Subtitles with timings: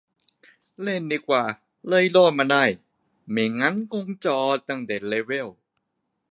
[0.81, 1.43] เล่นดีกว่า
[1.87, 2.63] เลยรอดมาได้
[3.29, 5.47] ไม่งั้นคงจอดตั้งแต่เลเวล